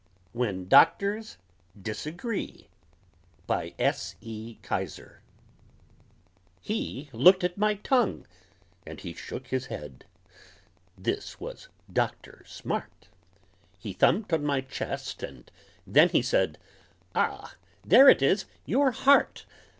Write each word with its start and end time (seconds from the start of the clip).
WHEN 0.33 0.67
DOCTORS 0.67 1.37
DISAGREE 1.79 2.67
BY 3.45 3.75
S. 3.77 4.15
E. 4.19 4.57
KISER 4.63 5.21
He 6.59 7.11
looked 7.13 7.43
at 7.43 7.55
my 7.55 7.75
tongue 7.75 8.25
and 8.83 8.99
he 9.01 9.13
shook 9.13 9.49
his 9.49 9.67
head 9.67 10.05
This 10.97 11.39
was 11.39 11.69
Doctor 11.93 12.43
Smart 12.47 13.09
He 13.77 13.93
thumped 13.93 14.33
on 14.33 14.43
my 14.43 14.61
chest, 14.61 15.21
and 15.21 15.51
then 15.85 16.09
he 16.09 16.23
said: 16.23 16.57
"Ah, 17.13 17.53
there 17.85 18.09
it 18.09 18.23
is! 18.23 18.45
Your 18.65 18.89
heart! 18.89 19.45